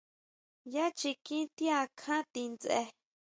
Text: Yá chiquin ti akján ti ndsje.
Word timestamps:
Yá 0.73 0.85
chiquin 0.99 1.47
ti 1.55 1.65
akján 1.81 2.23
ti 2.33 2.41
ndsje. 2.51 2.79